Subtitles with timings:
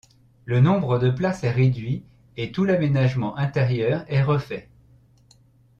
[0.45, 2.01] Le nombre de places est réduit
[2.35, 4.67] et tout l'aménagement intérieur est refait.